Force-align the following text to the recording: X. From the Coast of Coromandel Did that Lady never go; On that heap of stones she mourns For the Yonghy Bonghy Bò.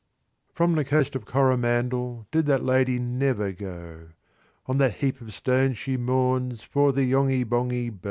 X. 0.47 0.55
From 0.55 0.73
the 0.73 0.83
Coast 0.83 1.15
of 1.15 1.25
Coromandel 1.25 2.25
Did 2.31 2.47
that 2.47 2.63
Lady 2.65 2.97
never 2.97 3.51
go; 3.51 4.07
On 4.65 4.79
that 4.79 4.95
heap 4.95 5.21
of 5.21 5.31
stones 5.31 5.77
she 5.77 5.95
mourns 5.95 6.63
For 6.63 6.91
the 6.91 7.03
Yonghy 7.05 7.43
Bonghy 7.45 7.91
Bò. 7.91 7.99